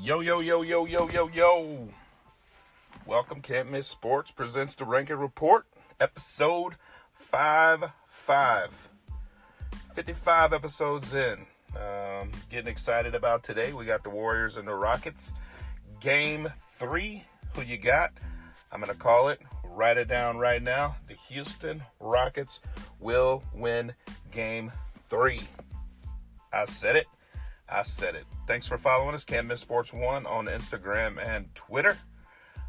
Yo, 0.00 0.20
yo, 0.20 0.40
yo, 0.40 0.62
yo, 0.62 0.86
yo, 0.86 1.08
yo, 1.10 1.28
yo. 1.28 1.88
Welcome, 3.06 3.42
Can't 3.42 3.70
Miss 3.70 3.86
Sports 3.86 4.30
presents 4.30 4.74
the 4.74 4.86
Ranking 4.86 5.18
Report, 5.18 5.66
episode 6.00 6.76
5 7.14 7.90
5. 8.08 8.88
55 9.94 10.52
episodes 10.54 11.12
in. 11.12 11.44
Um, 11.76 12.30
getting 12.50 12.68
excited 12.68 13.14
about 13.14 13.44
today. 13.44 13.74
We 13.74 13.84
got 13.84 14.02
the 14.02 14.08
Warriors 14.08 14.56
and 14.56 14.66
the 14.66 14.74
Rockets. 14.74 15.30
Game 16.00 16.50
3. 16.78 17.22
Who 17.54 17.62
you 17.62 17.76
got? 17.76 18.12
I'm 18.72 18.80
going 18.80 18.92
to 18.92 18.98
call 18.98 19.28
it, 19.28 19.42
write 19.62 19.98
it 19.98 20.08
down 20.08 20.38
right 20.38 20.62
now. 20.62 20.96
The 21.06 21.14
Houston 21.28 21.82
Rockets 22.00 22.60
will 22.98 23.44
win 23.54 23.92
Game 24.32 24.72
3. 25.10 25.40
I 26.50 26.64
said 26.64 26.96
it. 26.96 27.06
I 27.74 27.82
said 27.84 28.14
it. 28.14 28.26
Thanks 28.46 28.66
for 28.66 28.76
following 28.76 29.14
us, 29.14 29.24
Miss 29.44 29.60
Sports 29.60 29.94
One 29.94 30.26
on 30.26 30.44
Instagram 30.44 31.16
and 31.24 31.52
Twitter. 31.54 31.96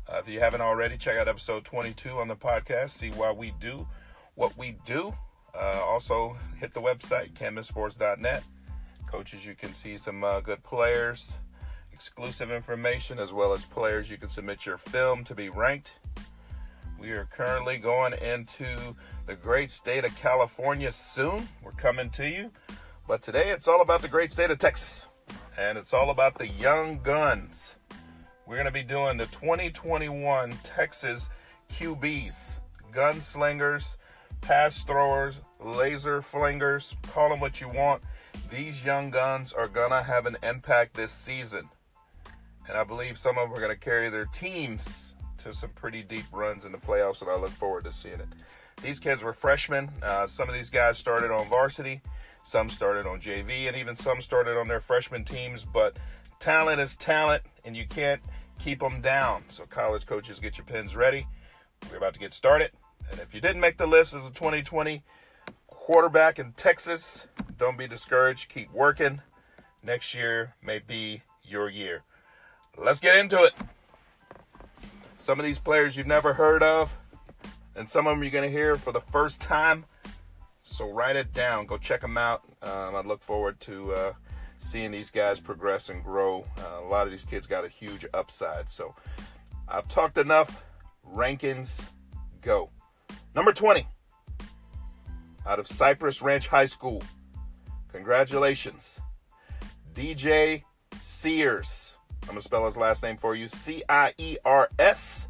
Uh, 0.08 0.18
if 0.20 0.30
you 0.30 0.40
haven't 0.40 0.62
already, 0.62 0.98
check 0.98 1.18
out 1.18 1.28
episode 1.28 1.66
22 1.66 2.12
on 2.12 2.30
the 2.30 2.36
podcast. 2.38 2.92
See 2.92 3.10
why 3.10 3.34
we 3.34 3.54
do 3.60 3.86
what 4.36 4.58
we 4.58 4.78
do. 4.86 5.14
Uh, 5.54 5.82
also, 5.84 6.38
hit 6.58 6.74
the 6.74 6.80
website, 6.80 7.34
canmissports.net. 7.34 8.44
Coaches, 9.12 9.46
you 9.46 9.56
can 9.56 9.74
see 9.74 9.98
some 9.98 10.24
uh, 10.24 10.40
good 10.40 10.64
players, 10.64 11.34
exclusive 11.92 12.50
information, 12.50 13.20
as 13.20 13.34
well 13.34 13.52
as 13.52 13.66
players 13.66 14.10
you 14.10 14.18
can 14.18 14.30
submit 14.30 14.66
your 14.66 14.78
film 14.78 15.26
to 15.26 15.36
be 15.36 15.50
ranked. 15.50 15.92
We 16.98 17.12
are 17.12 17.26
currently 17.26 17.78
going 17.78 18.14
into 18.14 18.96
the 19.26 19.36
great 19.36 19.70
state 19.70 20.06
of 20.06 20.16
California 20.16 20.94
soon. 20.94 21.50
We're 21.62 21.72
coming 21.72 22.10
to 22.12 22.26
you. 22.26 22.52
But 23.06 23.22
today 23.22 23.50
it's 23.50 23.68
all 23.68 23.82
about 23.82 24.02
the 24.02 24.08
great 24.08 24.32
state 24.32 24.50
of 24.50 24.60
Texas. 24.60 25.10
And 25.58 25.78
it's 25.78 25.94
all 25.94 26.10
about 26.10 26.38
the 26.38 26.48
young 26.48 27.00
guns. 27.04 27.76
We're 28.48 28.56
going 28.56 28.66
to 28.66 28.72
be 28.72 28.84
doing 28.84 29.18
the 29.18 29.26
2021 29.26 30.54
Texas 30.64 31.30
QBs, 31.72 32.60
gunslingers, 32.94 33.98
pass 34.40 34.84
throwers, 34.84 35.42
laser 35.60 36.22
flingers, 36.22 36.96
call 37.12 37.30
them 37.30 37.42
what 37.42 37.60
you 37.60 37.68
want. 37.68 38.02
These 38.50 38.84
young 38.86 39.10
guns 39.10 39.52
are 39.52 39.68
going 39.68 39.92
to 39.92 40.02
have 40.02 40.26
an 40.26 40.38
impact 40.42 40.94
this 40.94 41.12
season. 41.12 41.70
And 42.70 42.78
I 42.78 42.86
believe 42.86 43.18
some 43.18 43.38
of 43.38 43.50
them 43.50 43.58
are 43.58 43.62
going 43.62 43.78
to 43.78 43.84
carry 43.84 44.10
their 44.10 44.26
teams 44.28 45.13
to 45.44 45.54
some 45.54 45.70
pretty 45.72 46.02
deep 46.02 46.26
runs 46.32 46.66
in 46.66 46.72
the 46.72 46.78
playoffs, 46.78 47.22
and 47.22 47.30
I 47.30 47.36
look 47.36 47.52
forward 47.52 47.84
to 47.86 47.92
seeing 47.92 48.20
it. 48.20 48.28
These 48.82 49.00
kids 49.00 49.24
were 49.24 49.34
freshmen. 49.34 49.90
Uh, 50.02 50.26
some 50.26 50.50
of 50.50 50.56
these 50.56 50.70
guys 50.70 50.98
started 50.98 51.32
on 51.32 51.48
varsity. 51.48 52.02
Some 52.44 52.70
started 52.70 53.06
on 53.06 53.20
JV, 53.20 53.68
and 53.68 53.78
even 53.78 53.96
some 53.96 54.22
started 54.22 54.58
on 54.58 54.68
their 54.68 54.82
freshman 54.82 55.24
teams. 55.24 55.66
But 55.66 55.98
talent 56.40 56.82
is 56.82 56.96
talent, 56.96 57.44
and 57.66 57.76
you 57.76 57.86
can't 57.88 58.22
keep 58.60 58.80
them 58.80 59.02
down. 59.02 59.44
So, 59.50 59.66
college 59.66 60.06
coaches, 60.06 60.40
get 60.40 60.58
your 60.58 60.66
pens 60.66 60.96
ready. 60.96 61.28
We're 61.90 61.98
about 61.98 62.14
to 62.14 62.20
get 62.20 62.34
started. 62.34 62.72
And 63.12 63.20
if 63.20 63.34
you 63.34 63.42
didn't 63.42 63.62
make 63.62 63.78
the 63.78 63.88
list 63.88 64.14
as 64.14 64.26
a 64.26 64.32
2020 64.32 65.04
quarterback 65.68 66.40
in 66.40 66.54
Texas, 66.54 67.28
don't 67.58 67.78
be 67.78 67.88
discouraged. 67.88 68.50
Keep 68.50 68.72
working. 68.74 69.22
Next 69.84 70.14
year 70.14 70.56
may 70.62 70.80
be 70.80 71.22
your 71.44 71.70
year. 71.70 72.04
Let's 72.78 73.00
get 73.00 73.18
into 73.18 73.44
it. 73.44 73.54
Some 75.24 75.40
of 75.40 75.46
these 75.46 75.58
players 75.58 75.96
you've 75.96 76.06
never 76.06 76.34
heard 76.34 76.62
of, 76.62 77.00
and 77.78 77.88
some 77.88 78.08
of 78.08 78.12
them 78.12 78.24
you're 78.24 78.30
going 78.30 78.44
to 78.44 78.52
hear 78.52 78.76
for 78.76 78.92
the 78.92 79.00
first 79.00 79.40
time. 79.40 79.86
So 80.64 80.92
write 80.92 81.16
it 81.16 81.32
down. 81.32 81.66
Go 81.66 81.78
check 81.78 82.02
them 82.02 82.18
out. 82.18 82.44
Um, 82.62 82.94
I 82.94 83.00
look 83.06 83.24
forward 83.24 83.58
to 83.62 83.94
uh, 83.94 84.14
seeing 84.58 84.92
these 84.92 85.10
guys 85.10 85.40
progress 85.40 85.88
and 85.88 86.04
grow. 86.04 86.46
Uh, 86.58 86.84
a 86.84 86.90
lot 86.90 87.06
of 87.06 87.12
these 87.12 87.24
kids 87.24 87.48
got 87.48 87.64
a 87.64 87.70
huge 87.70 88.06
upside. 88.14 88.70
So 88.70 88.96
I've 89.70 89.88
talked 89.88 90.18
enough. 90.18 90.62
Rankings, 91.10 91.88
go. 92.42 92.70
Number 93.34 93.54
20, 93.54 93.88
out 95.48 95.58
of 95.58 95.70
Cypress 95.70 96.22
Ranch 96.22 96.50
High 96.50 96.66
School. 96.66 97.02
Congratulations. 97.94 99.00
DJ 99.94 100.64
Sears. 101.00 101.93
I'm 102.24 102.28
going 102.28 102.38
to 102.38 102.42
spell 102.42 102.66
his 102.66 102.78
last 102.78 103.04
name 103.04 103.18
for 103.18 103.36
you 103.36 103.50
C 103.50 103.84
I 103.90 104.14
E 104.18 104.38
R 104.46 104.70
S. 104.80 105.28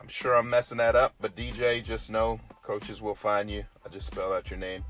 I'm 0.00 0.06
sure 0.06 0.34
I'm 0.34 0.48
messing 0.48 0.78
that 0.78 0.94
up, 0.94 1.12
but 1.20 1.34
DJ, 1.34 1.82
just 1.82 2.08
know 2.08 2.38
coaches 2.62 3.02
will 3.02 3.16
find 3.16 3.50
you. 3.50 3.64
I 3.84 3.88
just 3.88 4.06
spelled 4.06 4.32
out 4.32 4.48
your 4.48 4.58
name. 4.58 4.84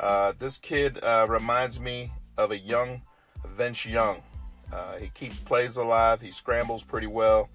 Uh, 0.00 0.32
this 0.38 0.56
kid 0.56 0.98
uh, 1.04 1.26
reminds 1.28 1.78
me 1.78 2.10
of 2.38 2.50
a 2.50 2.58
young 2.58 3.02
Vince 3.56 3.84
Young. 3.84 4.22
Uh, 4.72 4.96
he 4.96 5.08
keeps 5.10 5.38
plays 5.38 5.76
alive. 5.76 6.20
He 6.20 6.30
scrambles 6.30 6.82
pretty 6.82 7.06
well. 7.06 7.50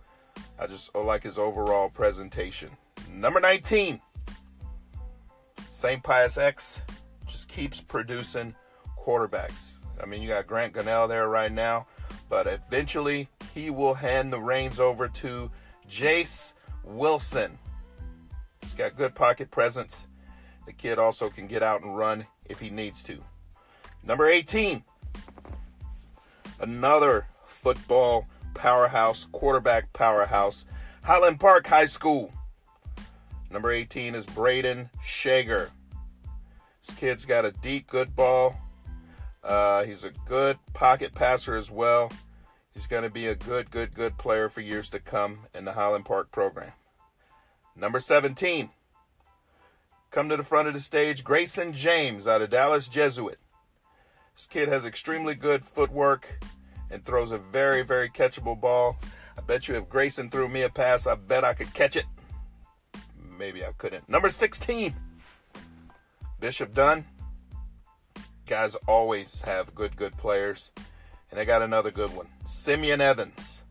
I 0.59 0.67
just 0.67 0.93
like 0.93 1.23
his 1.23 1.37
overall 1.37 1.89
presentation. 1.89 2.69
Number 3.11 3.39
19, 3.39 3.99
St. 5.67 6.03
Pius 6.03 6.37
X 6.37 6.79
just 7.27 7.47
keeps 7.47 7.81
producing 7.81 8.53
quarterbacks. 8.97 9.77
I 10.01 10.05
mean, 10.05 10.21
you 10.21 10.27
got 10.27 10.47
Grant 10.47 10.73
Gunnell 10.73 11.07
there 11.07 11.27
right 11.27 11.51
now, 11.51 11.87
but 12.31 12.47
eventually 12.47 13.27
he 13.53 13.69
will 13.69 13.93
hand 13.93 14.31
the 14.31 14.39
reins 14.39 14.79
over 14.79 15.09
to 15.09 15.51
Jace 15.91 16.53
Wilson. 16.85 17.59
He's 18.61 18.73
got 18.73 18.95
good 18.95 19.13
pocket 19.13 19.51
presence. 19.51 20.07
The 20.65 20.71
kid 20.71 20.97
also 20.97 21.29
can 21.29 21.45
get 21.45 21.61
out 21.61 21.81
and 21.81 21.97
run 21.97 22.25
if 22.45 22.57
he 22.57 22.69
needs 22.69 23.03
to. 23.03 23.19
Number 24.01 24.27
18, 24.27 24.81
another 26.61 27.27
football 27.47 28.25
powerhouse, 28.53 29.27
quarterback 29.33 29.91
powerhouse, 29.91 30.63
Highland 31.03 31.37
Park 31.37 31.67
High 31.67 31.85
School. 31.85 32.31
Number 33.51 33.73
18 33.73 34.15
is 34.15 34.25
Brayden 34.25 34.89
Schager. 35.03 35.69
This 36.81 36.95
kid's 36.95 37.25
got 37.25 37.43
a 37.43 37.51
deep, 37.51 37.87
good 37.87 38.15
ball. 38.15 38.55
Uh, 39.43 39.83
he's 39.83 40.03
a 40.03 40.11
good 40.25 40.57
pocket 40.73 41.13
passer 41.15 41.55
as 41.55 41.71
well. 41.71 42.11
He's 42.73 42.87
going 42.87 43.03
to 43.03 43.09
be 43.09 43.27
a 43.27 43.35
good, 43.35 43.69
good, 43.71 43.93
good 43.93 44.17
player 44.17 44.49
for 44.49 44.61
years 44.61 44.89
to 44.89 44.99
come 44.99 45.39
in 45.53 45.65
the 45.65 45.73
Highland 45.73 46.05
Park 46.05 46.31
program. 46.31 46.71
Number 47.75 47.99
17, 47.99 48.69
come 50.09 50.29
to 50.29 50.37
the 50.37 50.43
front 50.43 50.67
of 50.67 50.73
the 50.73 50.79
stage, 50.79 51.23
Grayson 51.23 51.73
James 51.73 52.27
out 52.27 52.41
of 52.41 52.49
Dallas 52.49 52.87
Jesuit. 52.87 53.39
This 54.35 54.45
kid 54.45 54.69
has 54.69 54.85
extremely 54.85 55.35
good 55.35 55.65
footwork 55.65 56.27
and 56.89 57.03
throws 57.03 57.31
a 57.31 57.37
very, 57.37 57.81
very 57.81 58.09
catchable 58.09 58.59
ball. 58.59 58.97
I 59.37 59.41
bet 59.41 59.67
you 59.67 59.75
if 59.75 59.89
Grayson 59.89 60.29
threw 60.29 60.47
me 60.47 60.61
a 60.61 60.69
pass, 60.69 61.07
I 61.07 61.15
bet 61.15 61.43
I 61.43 61.53
could 61.53 61.73
catch 61.73 61.95
it. 61.95 62.05
Maybe 63.37 63.65
I 63.65 63.71
couldn't. 63.77 64.07
Number 64.07 64.29
16, 64.29 64.93
Bishop 66.39 66.73
Dunne. 66.73 67.05
Guys 68.47 68.75
always 68.87 69.41
have 69.41 69.73
good, 69.75 69.95
good 69.95 70.15
players. 70.17 70.71
And 71.29 71.39
they 71.39 71.45
got 71.45 71.61
another 71.61 71.91
good 71.91 72.13
one. 72.13 72.27
Simeon 72.45 72.99
Evans. 72.99 73.63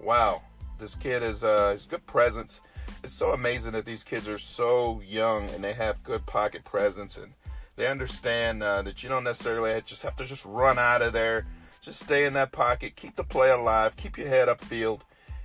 Wow. 0.00 0.42
This 0.78 0.94
kid 0.94 1.22
is 1.22 1.44
uh, 1.44 1.76
good 1.88 2.06
presence. 2.06 2.60
It's 3.04 3.12
so 3.12 3.32
amazing 3.32 3.72
that 3.72 3.84
these 3.84 4.02
kids 4.02 4.28
are 4.28 4.38
so 4.38 5.00
young 5.06 5.48
and 5.50 5.62
they 5.62 5.72
have 5.74 6.02
good 6.02 6.26
pocket 6.26 6.64
presence 6.64 7.16
and 7.16 7.32
they 7.76 7.86
understand 7.86 8.62
uh, 8.62 8.82
that 8.82 9.02
you 9.02 9.08
don't 9.08 9.24
necessarily 9.24 9.80
just 9.86 10.02
have 10.02 10.16
to 10.16 10.24
just 10.24 10.44
run 10.44 10.78
out 10.78 11.02
of 11.02 11.12
there. 11.12 11.46
Just 11.80 12.00
stay 12.00 12.26
in 12.26 12.34
that 12.34 12.52
pocket, 12.52 12.94
keep 12.94 13.16
the 13.16 13.24
play 13.24 13.50
alive, 13.50 13.96
keep 13.96 14.18
your 14.18 14.28
head 14.28 14.48
upfield, 14.48 15.00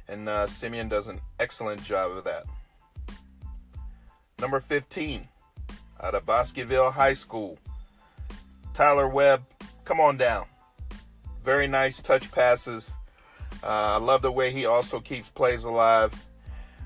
and 0.10 0.28
uh, 0.28 0.46
Simeon 0.46 0.90
does 0.90 1.08
an 1.08 1.22
excellent 1.40 1.82
job 1.82 2.12
of 2.12 2.26
that. 2.26 2.46
Number 4.40 4.60
15, 4.60 5.28
out 6.04 6.14
of 6.14 6.26
Bosqueville 6.26 6.92
High 6.92 7.14
School, 7.14 7.58
Tyler 8.76 9.08
Webb, 9.08 9.42
come 9.86 10.02
on 10.02 10.18
down. 10.18 10.46
Very 11.46 11.66
nice 11.66 12.02
touch 12.02 12.30
passes. 12.30 12.92
Uh, 13.64 13.68
I 13.68 13.98
love 13.98 14.22
the 14.22 14.34
way 14.34 14.52
he 14.52 14.66
also 14.66 15.00
keeps 15.00 15.30
plays 15.30 15.64
alive. 15.64 16.14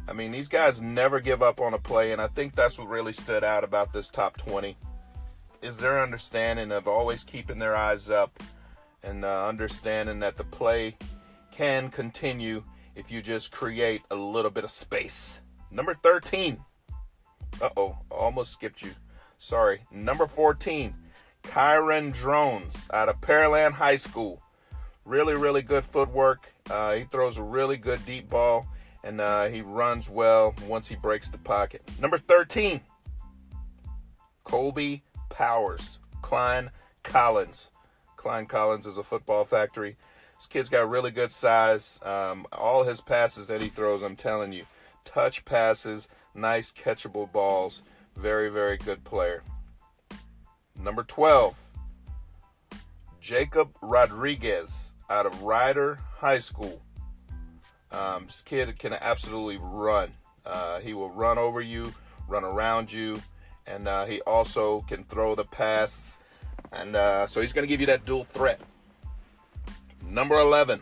I 0.07 0.13
mean, 0.13 0.31
these 0.31 0.47
guys 0.47 0.81
never 0.81 1.19
give 1.19 1.41
up 1.41 1.59
on 1.59 1.73
a 1.73 1.79
play, 1.79 2.11
and 2.11 2.21
I 2.21 2.27
think 2.27 2.53
that's 2.53 2.77
what 2.77 2.87
really 2.87 3.11
stood 3.11 3.43
out 3.43 3.63
about 3.63 3.91
this 3.91 4.09
top 4.09 4.37
20 4.37 4.77
is 5.63 5.77
their 5.77 6.03
understanding 6.03 6.71
of 6.71 6.87
always 6.87 7.23
keeping 7.23 7.57
their 7.57 7.75
eyes 7.75 8.11
up 8.11 8.39
and 9.01 9.25
uh, 9.25 9.47
understanding 9.47 10.19
that 10.19 10.37
the 10.37 10.43
play 10.43 10.95
can 11.51 11.89
continue 11.89 12.63
if 12.95 13.09
you 13.09 13.23
just 13.23 13.49
create 13.49 14.03
a 14.11 14.15
little 14.15 14.51
bit 14.51 14.63
of 14.63 14.69
space. 14.69 15.39
Number 15.71 15.95
13. 15.95 16.63
Uh 17.59 17.69
oh, 17.75 17.97
almost 18.11 18.51
skipped 18.51 18.83
you. 18.83 18.91
Sorry. 19.39 19.81
Number 19.91 20.27
14. 20.27 20.93
Kyron 21.49 22.13
Drones 22.13 22.87
out 22.93 23.09
of 23.09 23.19
Pearland 23.21 23.71
High 23.71 23.95
School. 23.95 24.39
Really, 25.03 25.35
really 25.35 25.63
good 25.63 25.83
footwork. 25.83 26.53
Uh, 26.69 26.93
he 26.93 27.05
throws 27.05 27.37
a 27.37 27.43
really 27.43 27.75
good 27.75 28.05
deep 28.05 28.29
ball 28.29 28.67
and 29.03 29.19
uh, 29.19 29.47
he 29.47 29.61
runs 29.61 30.11
well 30.11 30.53
once 30.67 30.87
he 30.87 30.95
breaks 30.95 31.27
the 31.29 31.39
pocket. 31.39 31.81
Number 31.99 32.19
13. 32.19 32.79
Colby 34.43 35.01
Powers. 35.29 35.97
Klein 36.21 36.69
Collins. 37.01 37.71
Klein 38.15 38.45
Collins 38.45 38.85
is 38.85 38.99
a 38.99 39.03
football 39.03 39.43
factory. 39.43 39.97
This 40.37 40.45
kid's 40.45 40.69
got 40.69 40.87
really 40.87 41.09
good 41.09 41.31
size. 41.31 41.99
Um, 42.03 42.45
all 42.51 42.83
his 42.83 43.01
passes 43.01 43.47
that 43.47 43.59
he 43.59 43.69
throws, 43.69 44.03
I'm 44.03 44.15
telling 44.15 44.53
you, 44.53 44.65
touch 45.03 45.43
passes, 45.45 46.07
nice 46.35 46.71
catchable 46.71 47.31
balls. 47.31 47.81
Very, 48.15 48.49
very 48.49 48.77
good 48.77 49.03
player. 49.03 49.41
Number 50.81 51.03
12, 51.03 51.55
Jacob 53.19 53.69
Rodriguez 53.81 54.93
out 55.09 55.25
of 55.25 55.41
Rider 55.41 55.99
High 56.17 56.39
School. 56.39 56.81
Um, 57.91 58.25
this 58.27 58.41
kid 58.41 58.79
can 58.79 58.93
absolutely 58.93 59.57
run. 59.61 60.11
Uh, 60.45 60.79
he 60.79 60.93
will 60.93 61.09
run 61.09 61.37
over 61.37 61.61
you, 61.61 61.93
run 62.29 62.45
around 62.45 62.91
you, 62.91 63.21
and 63.67 63.87
uh, 63.87 64.05
he 64.05 64.21
also 64.21 64.81
can 64.87 65.03
throw 65.03 65.35
the 65.35 65.43
pass. 65.43 66.17
And 66.71 66.95
uh, 66.95 67.27
so 67.27 67.41
he's 67.41 67.51
going 67.51 67.63
to 67.63 67.67
give 67.67 67.81
you 67.81 67.87
that 67.87 68.05
dual 68.05 68.23
threat. 68.23 68.61
Number 70.07 70.39
11, 70.39 70.81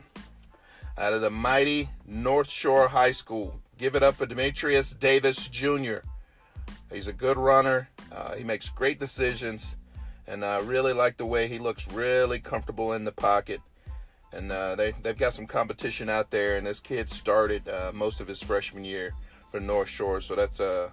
out 0.97 1.13
of 1.13 1.21
the 1.21 1.29
mighty 1.29 1.89
North 2.05 2.49
Shore 2.49 2.87
High 2.87 3.11
School. 3.11 3.59
Give 3.77 3.95
it 3.95 4.03
up 4.03 4.15
for 4.15 4.25
Demetrius 4.25 4.91
Davis 4.91 5.49
Jr. 5.49 5.97
He's 6.91 7.07
a 7.07 7.13
good 7.13 7.37
runner. 7.37 7.89
Uh, 8.11 8.35
he 8.35 8.43
makes 8.43 8.69
great 8.69 8.99
decisions. 8.99 9.75
And 10.27 10.43
I 10.43 10.59
really 10.59 10.93
like 10.93 11.17
the 11.17 11.25
way 11.25 11.47
he 11.47 11.57
looks 11.57 11.87
really 11.87 12.39
comfortable 12.39 12.93
in 12.93 13.05
the 13.05 13.11
pocket. 13.11 13.61
And 14.33 14.51
uh, 14.51 14.75
they, 14.75 14.93
they've 15.01 15.17
got 15.17 15.33
some 15.33 15.47
competition 15.47 16.09
out 16.09 16.31
there. 16.31 16.57
And 16.57 16.67
this 16.67 16.79
kid 16.79 17.09
started 17.09 17.67
uh, 17.69 17.91
most 17.93 18.19
of 18.19 18.27
his 18.27 18.41
freshman 18.41 18.83
year 18.83 19.13
for 19.51 19.59
North 19.59 19.87
Shore. 19.87 20.19
So 20.19 20.35
that's 20.35 20.59
a, 20.59 20.91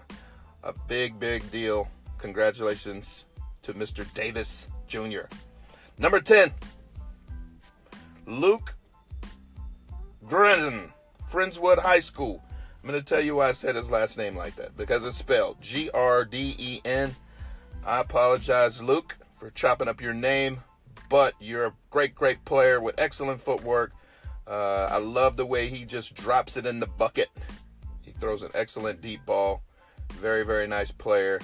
a 0.62 0.72
big, 0.86 1.19
big 1.19 1.50
deal. 1.50 1.88
Congratulations 2.19 3.25
to 3.62 3.75
Mr. 3.75 4.06
Davis 4.14 4.69
Jr. 4.86 5.26
Number 5.98 6.20
10, 6.20 6.52
Luke 8.26 8.75
Grenden, 10.26 10.90
Friendswood 11.30 11.78
High 11.78 12.00
School. 12.00 12.42
I'm 12.82 12.88
going 12.88 13.00
to 13.00 13.04
tell 13.04 13.20
you 13.20 13.37
why 13.37 13.48
I 13.48 13.52
said 13.52 13.75
his 13.75 13.90
last 13.90 14.19
name 14.19 14.37
like 14.37 14.56
that 14.56 14.76
because 14.76 15.04
it's 15.04 15.16
spelled 15.16 15.60
G 15.60 15.90
R 15.92 16.25
D 16.25 16.54
E 16.58 16.80
N. 16.84 17.14
I 17.87 18.00
apologize, 18.00 18.82
Luke, 18.82 19.16
for 19.44 19.50
chopping 19.50 19.88
up 19.88 20.00
your 20.00 20.14
name, 20.14 20.58
but 21.11 21.35
you're 21.38 21.67
a 21.67 21.73
great, 21.91 22.14
great 22.14 22.43
player 22.46 22.81
with 22.81 22.94
excellent 22.96 23.38
footwork. 23.38 23.93
Uh, 24.46 24.88
I 24.91 24.96
love 24.96 25.37
the 25.37 25.44
way 25.44 25.69
he 25.69 25.85
just 25.85 26.14
drops 26.14 26.56
it 26.56 26.64
in 26.64 26.81
the 26.81 26.87
bucket. 26.87 27.29
He 28.00 28.12
throws 28.12 28.43
an 28.43 28.52
excellent 28.55 29.02
deep 29.02 29.26
ball. 29.26 29.61
Very, 30.12 30.46
very 30.46 30.67
nice 30.67 30.91
player. 30.91 31.43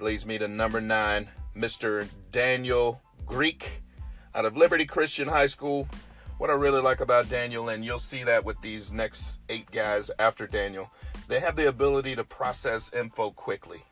Leads 0.00 0.24
me 0.24 0.38
to 0.38 0.48
number 0.48 0.80
nine, 0.80 1.28
Mr. 1.54 2.08
Daniel 2.32 3.02
Greek 3.26 3.82
out 4.34 4.46
of 4.46 4.56
Liberty 4.56 4.86
Christian 4.86 5.28
High 5.28 5.48
School. 5.48 5.86
What 6.38 6.48
I 6.48 6.54
really 6.54 6.80
like 6.80 7.00
about 7.00 7.28
Daniel, 7.28 7.68
and 7.68 7.84
you'll 7.84 7.98
see 7.98 8.22
that 8.22 8.42
with 8.42 8.58
these 8.62 8.90
next 8.90 9.36
eight 9.50 9.70
guys 9.70 10.10
after 10.18 10.46
Daniel, 10.46 10.90
they 11.28 11.40
have 11.40 11.56
the 11.56 11.68
ability 11.68 12.16
to 12.16 12.24
process 12.24 12.90
info 12.94 13.32
quickly. 13.32 13.84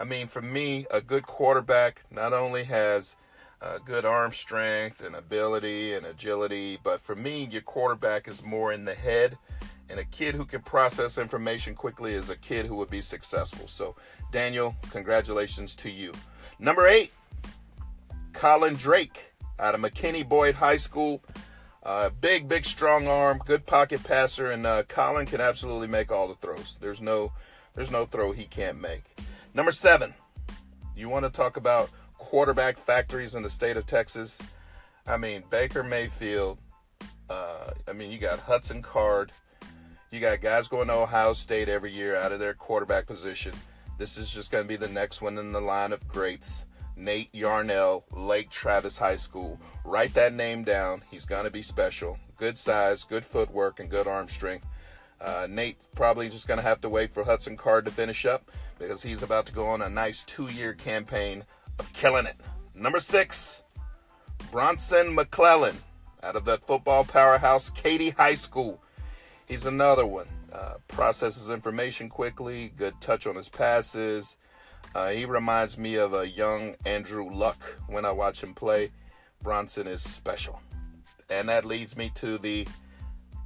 I 0.00 0.04
mean, 0.04 0.28
for 0.28 0.40
me, 0.40 0.86
a 0.90 1.02
good 1.02 1.26
quarterback 1.26 2.04
not 2.10 2.32
only 2.32 2.64
has 2.64 3.16
uh, 3.60 3.76
good 3.84 4.06
arm 4.06 4.32
strength 4.32 5.02
and 5.02 5.14
ability 5.14 5.92
and 5.92 6.06
agility, 6.06 6.78
but 6.82 7.02
for 7.02 7.14
me, 7.14 7.46
your 7.50 7.60
quarterback 7.60 8.26
is 8.26 8.42
more 8.42 8.72
in 8.72 8.86
the 8.86 8.94
head. 8.94 9.36
And 9.90 10.00
a 10.00 10.04
kid 10.04 10.34
who 10.34 10.46
can 10.46 10.62
process 10.62 11.18
information 11.18 11.74
quickly 11.74 12.14
is 12.14 12.30
a 12.30 12.36
kid 12.36 12.64
who 12.64 12.76
would 12.76 12.88
be 12.88 13.02
successful. 13.02 13.68
So, 13.68 13.94
Daniel, 14.32 14.74
congratulations 14.90 15.76
to 15.76 15.90
you. 15.90 16.12
Number 16.58 16.86
eight, 16.86 17.12
Colin 18.32 18.76
Drake 18.76 19.34
out 19.58 19.74
of 19.74 19.82
McKinney 19.82 20.26
Boyd 20.26 20.54
High 20.54 20.78
School. 20.78 21.22
Uh, 21.82 22.08
big, 22.08 22.48
big, 22.48 22.64
strong 22.64 23.06
arm, 23.06 23.42
good 23.44 23.66
pocket 23.66 24.02
passer, 24.02 24.50
and 24.50 24.66
uh, 24.66 24.82
Colin 24.84 25.26
can 25.26 25.42
absolutely 25.42 25.88
make 25.88 26.10
all 26.10 26.28
the 26.28 26.34
throws. 26.36 26.76
There's 26.80 27.02
no, 27.02 27.32
there's 27.74 27.90
no 27.90 28.06
throw 28.06 28.32
he 28.32 28.44
can't 28.44 28.80
make. 28.80 29.04
Number 29.52 29.72
seven, 29.72 30.14
you 30.94 31.08
want 31.08 31.24
to 31.24 31.30
talk 31.30 31.56
about 31.56 31.90
quarterback 32.18 32.78
factories 32.78 33.34
in 33.34 33.42
the 33.42 33.50
state 33.50 33.76
of 33.76 33.84
Texas? 33.84 34.38
I 35.06 35.16
mean, 35.16 35.42
Baker 35.50 35.82
Mayfield. 35.82 36.58
Uh, 37.28 37.72
I 37.88 37.92
mean, 37.92 38.10
you 38.10 38.18
got 38.18 38.38
Hudson 38.38 38.80
Card. 38.80 39.32
You 40.12 40.20
got 40.20 40.40
guys 40.40 40.68
going 40.68 40.88
to 40.88 40.94
Ohio 40.94 41.32
State 41.32 41.68
every 41.68 41.92
year 41.92 42.16
out 42.16 42.32
of 42.32 42.38
their 42.38 42.54
quarterback 42.54 43.06
position. 43.06 43.52
This 43.98 44.16
is 44.16 44.30
just 44.30 44.50
going 44.50 44.64
to 44.64 44.68
be 44.68 44.76
the 44.76 44.92
next 44.92 45.20
one 45.20 45.36
in 45.36 45.52
the 45.52 45.60
line 45.60 45.92
of 45.92 46.06
greats. 46.06 46.64
Nate 46.96 47.34
Yarnell, 47.34 48.04
Lake 48.12 48.50
Travis 48.50 48.98
High 48.98 49.16
School. 49.16 49.58
Write 49.84 50.14
that 50.14 50.32
name 50.32 50.64
down. 50.64 51.02
He's 51.10 51.24
going 51.24 51.44
to 51.44 51.50
be 51.50 51.62
special. 51.62 52.18
Good 52.36 52.56
size, 52.56 53.04
good 53.04 53.24
footwork, 53.24 53.80
and 53.80 53.90
good 53.90 54.06
arm 54.06 54.28
strength. 54.28 54.66
Uh, 55.20 55.46
Nate 55.50 55.76
probably 55.94 56.28
just 56.28 56.48
going 56.48 56.58
to 56.58 56.62
have 56.62 56.80
to 56.80 56.88
wait 56.88 57.12
for 57.12 57.24
Hudson 57.24 57.56
Card 57.56 57.84
to 57.84 57.90
finish 57.90 58.24
up 58.24 58.50
because 58.78 59.02
he's 59.02 59.22
about 59.22 59.46
to 59.46 59.52
go 59.52 59.66
on 59.66 59.82
a 59.82 59.90
nice 59.90 60.22
two 60.24 60.46
year 60.48 60.72
campaign 60.72 61.44
of 61.78 61.92
killing 61.92 62.26
it. 62.26 62.36
Number 62.74 63.00
six, 63.00 63.62
Bronson 64.50 65.14
McClelland 65.14 65.76
out 66.22 66.36
of 66.36 66.44
the 66.44 66.58
football 66.58 67.04
powerhouse 67.04 67.70
Katy 67.70 68.10
High 68.10 68.34
School. 68.34 68.82
He's 69.46 69.66
another 69.66 70.06
one. 70.06 70.28
Uh, 70.52 70.74
processes 70.88 71.50
information 71.50 72.08
quickly, 72.08 72.72
good 72.76 72.94
touch 73.00 73.26
on 73.26 73.36
his 73.36 73.48
passes, 73.48 74.36
uh, 74.94 75.10
he 75.10 75.24
reminds 75.24 75.78
me 75.78 75.94
of 75.94 76.14
a 76.14 76.28
young 76.28 76.74
Andrew 76.84 77.32
Luck 77.32 77.62
when 77.86 78.04
I 78.04 78.10
watch 78.10 78.42
him 78.42 78.54
play. 78.54 78.90
Bronson 79.42 79.86
is 79.86 80.02
special. 80.02 80.60
And 81.28 81.48
that 81.48 81.64
leads 81.64 81.96
me 81.96 82.10
to 82.16 82.38
the 82.38 82.66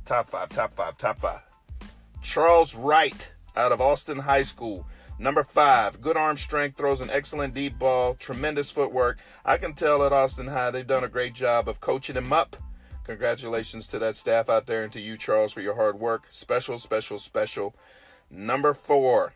top 0.07 0.31
five, 0.31 0.49
top 0.49 0.75
five, 0.75 0.97
top 0.97 1.21
five. 1.21 1.41
Charles 2.25 2.75
Wright 2.75 3.29
out 3.55 3.71
of 3.71 3.83
Austin 3.83 4.19
High 4.19 4.43
School. 4.45 4.87
Number 5.19 5.45
five, 5.45 6.01
good 6.01 6.17
arm 6.17 6.37
strength, 6.37 6.77
throws 6.77 7.01
an 7.03 7.11
excellent 7.11 7.55
deep 7.55 7.79
ball, 7.79 8.15
tremendous 8.15 8.71
footwork. 8.71 9.19
I 9.45 9.59
can 9.59 9.75
tell 9.75 10.03
at 10.05 10.13
Austin 10.13 10.49
High 10.49 10.71
they've 10.71 10.87
done 10.87 11.05
a 11.05 11.09
great 11.09 11.35
job 11.35 11.69
of 11.69 11.81
coaching 11.81 12.17
him 12.17 12.33
up. 12.33 12.57
Congratulations 13.05 13.87
to 13.89 13.99
that 13.99 14.17
staff 14.17 14.49
out 14.49 14.67
there 14.67 14.83
and 14.83 14.93
to 14.95 15.01
you, 15.01 15.19
Charles, 15.19 15.53
for 15.53 15.61
your 15.61 15.75
hard 15.75 16.01
work. 16.01 16.25
Special, 16.31 16.79
special, 16.79 17.19
special. 17.19 17.77
Number 18.31 18.73
four, 18.73 19.35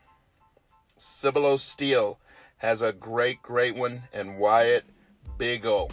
Cibolo 0.96 1.58
Steele 1.58 2.18
has 2.56 2.80
a 2.80 2.92
great, 2.92 3.42
great 3.42 3.76
one, 3.76 4.04
and 4.12 4.38
Wyatt 4.38 4.86
Bigo. 5.38 5.90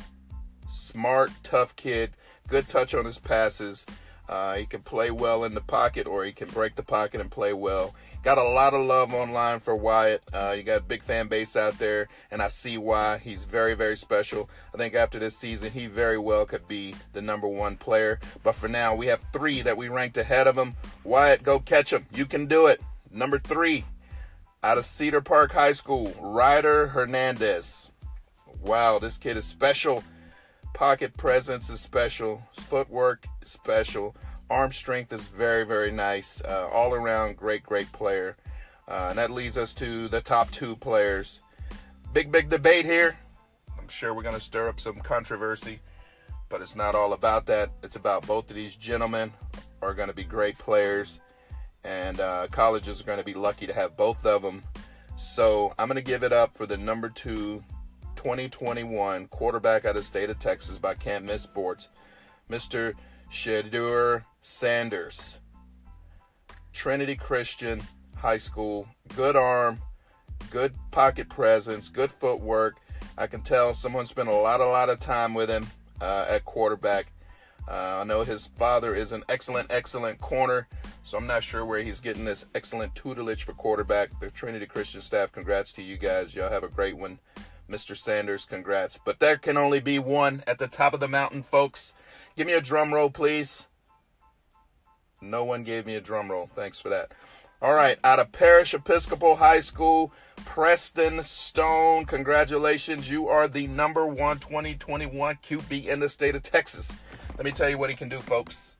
Smart, 0.70 1.30
tough 1.44 1.76
kid, 1.76 2.14
good 2.48 2.70
touch 2.70 2.96
on 2.96 3.06
his 3.06 3.20
passes. 3.20 3.86
Uh, 4.28 4.56
he 4.56 4.66
can 4.66 4.82
play 4.82 5.12
well 5.12 5.44
in 5.44 5.54
the 5.54 5.62
pocket 5.62 6.08
or 6.08 6.26
he 6.26 6.32
can 6.32 6.48
break 6.48 6.76
the 6.76 6.84
pocket 6.84 7.22
and 7.22 7.30
play 7.30 7.54
well. 7.54 7.94
Got 8.24 8.40
a 8.40 8.44
lot 8.44 8.74
of 8.74 8.84
love 8.84 9.14
online 9.14 9.60
for 9.60 9.76
Wyatt. 9.76 10.24
Uh, 10.34 10.56
you 10.58 10.64
got 10.64 10.78
a 10.78 10.84
big 10.84 11.04
fan 11.04 11.28
base 11.28 11.56
out 11.56 11.78
there, 11.78 12.08
and 12.32 12.42
I 12.42 12.48
see 12.48 12.80
why. 12.80 13.20
He's 13.20 13.44
very, 13.44 13.76
very 13.76 13.96
special. 13.96 14.50
I 14.74 14.78
think 14.78 14.96
after 14.96 15.20
this 15.20 15.38
season, 15.38 15.72
he 15.72 15.86
very 15.86 16.18
well 16.18 16.44
could 16.48 16.68
be 16.68 16.96
the 17.14 17.22
number 17.22 17.48
one 17.48 17.78
player. 17.78 18.20
But 18.42 18.56
for 18.56 18.68
now, 18.68 18.96
we 18.96 19.06
have 19.08 19.22
three 19.32 19.62
that 19.62 19.78
we 19.78 19.90
ranked 19.90 20.18
ahead 20.18 20.48
of 20.48 20.58
him. 20.58 20.74
Wyatt, 21.04 21.44
go 21.44 21.60
catch 21.60 21.94
him. 21.94 22.08
You 22.16 22.26
can 22.26 22.48
do 22.48 22.66
it. 22.66 22.82
Number 23.12 23.38
three, 23.38 23.86
out 24.64 24.80
of 24.80 24.88
Cedar 24.88 25.22
Park 25.22 25.52
High 25.52 25.74
School, 25.74 26.12
Ryder 26.20 26.88
Hernandez. 26.88 27.92
Wow, 28.62 28.98
this 28.98 29.20
kid 29.20 29.38
is 29.38 29.46
special. 29.46 30.04
Pocket 30.76 31.16
presence 31.16 31.70
is 31.70 31.80
special. 31.80 32.42
Footwork 32.68 33.26
is 33.42 33.50
special. 33.50 34.14
Arm 34.50 34.74
strength 34.74 35.14
is 35.14 35.28
very, 35.28 35.64
very 35.64 35.90
nice. 35.90 36.42
Uh, 36.42 36.68
all 36.70 36.94
around, 36.94 37.38
great, 37.38 37.64
great 37.64 37.90
player. 37.94 38.36
Uh, 38.86 39.08
and 39.08 39.18
that 39.18 39.32
leads 39.32 39.58
us 39.58 39.74
to 39.76 40.10
the 40.10 40.20
top 40.20 40.52
two 40.52 40.76
players. 40.76 41.40
Big, 42.12 42.30
big 42.30 42.50
debate 42.50 42.84
here. 42.84 43.18
I'm 43.80 43.88
sure 43.88 44.14
we're 44.14 44.22
going 44.22 44.36
to 44.36 44.42
stir 44.42 44.68
up 44.68 44.82
some 44.82 44.98
controversy, 44.98 45.80
but 46.50 46.62
it's 46.62 46.76
not 46.76 46.94
all 46.94 47.14
about 47.14 47.46
that. 47.46 47.72
It's 47.82 47.96
about 47.96 48.28
both 48.28 48.50
of 48.50 48.58
these 48.58 48.76
gentlemen 48.76 49.32
are 49.82 49.94
going 49.94 50.10
to 50.10 50.14
be 50.14 50.26
great 50.26 50.58
players 50.58 51.22
and 51.86 52.20
uh, 52.20 52.48
colleges 52.52 53.00
are 53.00 53.06
going 53.06 53.20
to 53.20 53.24
be 53.24 53.34
lucky 53.34 53.66
to 53.66 53.74
have 53.74 53.96
both 53.96 54.26
of 54.26 54.42
them. 54.42 54.62
So 55.16 55.74
I'm 55.80 55.88
going 55.88 55.96
to 55.96 56.02
give 56.02 56.24
it 56.24 56.34
up 56.34 56.58
for 56.58 56.66
the 56.66 56.76
number 56.76 57.08
two 57.08 57.64
2021 58.26 59.28
quarterback 59.28 59.86
out 59.86 59.96
of 59.96 60.04
state 60.04 60.32
of 60.32 60.40
Texas 60.40 60.80
by 60.80 60.96
Can't 60.96 61.26
Miss 61.26 61.44
Sports, 61.44 61.90
Mr. 62.50 62.96
Shedeur 63.32 64.24
Sanders. 64.42 65.38
Trinity 66.74 67.16
Christian 67.16 67.80
High 68.16 68.40
School, 68.40 68.88
good 69.16 69.36
arm, 69.36 69.80
good 70.50 70.74
pocket 70.90 71.30
presence, 71.30 71.88
good 71.88 72.12
footwork. 72.12 72.78
I 73.16 73.28
can 73.28 73.42
tell 73.42 73.76
someone 73.76 74.08
spent 74.08 74.28
a 74.28 74.34
lot, 74.34 74.60
a 74.60 74.66
lot 74.66 74.90
of 74.90 75.00
time 75.00 75.36
with 75.36 75.48
him 75.48 75.68
uh, 76.02 76.26
at 76.28 76.46
quarterback. 76.46 77.12
Uh, 77.68 78.00
I 78.00 78.04
know 78.06 78.24
his 78.24 78.48
father 78.48 78.96
is 78.96 79.12
an 79.12 79.24
excellent, 79.30 79.68
excellent 79.70 80.20
corner, 80.20 80.68
so 81.04 81.20
I'm 81.20 81.28
not 81.28 81.44
sure 81.44 81.64
where 81.64 81.84
he's 81.84 82.00
getting 82.00 82.26
this 82.26 82.48
excellent 82.56 82.96
tutelage 82.96 83.44
for 83.44 83.54
quarterback. 83.54 84.20
The 84.20 84.32
Trinity 84.32 84.66
Christian 84.66 85.02
staff, 85.02 85.32
congrats 85.32 85.72
to 85.74 85.84
you 85.84 85.98
guys. 85.98 86.34
Y'all 86.34 86.50
have 86.50 86.64
a 86.64 86.70
great 86.70 86.98
one. 86.98 87.20
Mr. 87.70 87.98
Sanders, 87.98 88.46
congrats. 88.46 89.00
But 89.04 89.20
there 89.20 89.38
can 89.38 89.58
only 89.58 89.80
be 89.80 90.00
one 90.00 90.44
at 90.46 90.60
the 90.60 90.68
top 90.68 90.94
of 90.94 91.00
the 91.00 91.08
mountain, 91.08 91.44
folks. 91.44 91.94
Give 92.36 92.48
me 92.48 92.54
a 92.54 92.62
drum 92.62 92.94
roll, 92.94 93.10
please. 93.10 93.68
No 95.22 95.44
one 95.44 95.64
gave 95.64 95.86
me 95.86 95.96
a 95.96 96.02
drum 96.02 96.30
roll. 96.30 96.50
Thanks 96.56 96.80
for 96.80 96.90
that. 96.90 97.12
All 97.62 97.74
right, 97.74 97.98
out 98.04 98.20
of 98.20 98.32
Parish 98.32 98.74
Episcopal 98.74 99.38
High 99.38 99.62
School, 99.62 100.12
Preston 100.44 101.24
Stone. 101.24 102.06
Congratulations. 102.06 103.10
You 103.10 103.28
are 103.30 103.48
the 103.48 103.68
number 103.68 104.06
one 104.06 104.40
2021 104.40 105.40
QB 105.42 105.88
in 105.88 106.00
the 106.00 106.10
state 106.10 106.36
of 106.36 106.44
Texas. 106.44 106.92
Let 107.38 107.46
me 107.46 107.52
tell 107.52 107.70
you 107.70 107.78
what 107.78 107.90
he 107.90 107.96
can 107.96 108.10
do, 108.10 108.20
folks. 108.20 108.76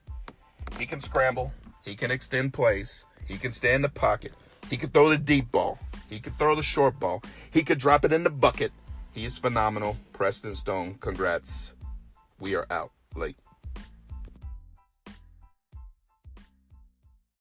He 0.78 0.86
can 0.86 1.00
scramble, 1.00 1.52
he 1.82 1.96
can 1.96 2.10
extend 2.10 2.52
plays, 2.52 3.06
he 3.24 3.38
can 3.38 3.52
stay 3.52 3.74
in 3.74 3.82
the 3.82 3.88
pocket, 3.88 4.32
he 4.68 4.76
can 4.76 4.90
throw 4.90 5.08
the 5.08 5.16
deep 5.16 5.50
ball, 5.50 5.78
he 6.08 6.20
could 6.20 6.38
throw 6.38 6.54
the 6.54 6.62
short 6.62 6.98
ball, 6.98 7.22
he 7.50 7.62
could 7.62 7.78
drop 7.78 8.04
it 8.04 8.12
in 8.12 8.24
the 8.24 8.30
bucket. 8.30 8.72
He 9.12 9.24
is 9.24 9.38
phenomenal. 9.38 9.96
Preston 10.12 10.54
Stone, 10.54 10.96
congrats. 11.00 11.74
We 12.38 12.54
are 12.54 12.66
out 12.70 12.92
late. 13.14 13.38